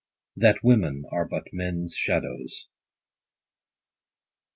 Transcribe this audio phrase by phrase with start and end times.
[0.35, 2.69] —THAT WOMEN ARE BUT MEN'S SHADOWS.